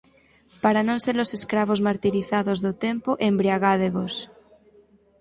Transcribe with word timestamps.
Para 0.63 0.81
non 0.87 0.97
se-los 1.05 1.29
escravos 1.39 1.79
martirizados 1.87 2.57
do 2.65 2.73
Tempo, 2.85 3.11
embriagádevos; 3.29 4.13